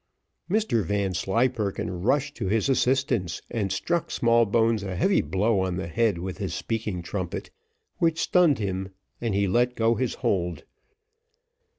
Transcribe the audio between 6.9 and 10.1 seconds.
trumpet, which stunned him, and he let go